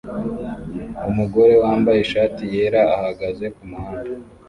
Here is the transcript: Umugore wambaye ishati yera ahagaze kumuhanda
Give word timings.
Umugore 1.09 1.53
wambaye 1.63 1.99
ishati 2.01 2.43
yera 2.53 2.81
ahagaze 2.97 3.45
kumuhanda 3.55 4.09